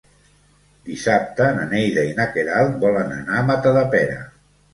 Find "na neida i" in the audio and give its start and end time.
1.57-2.15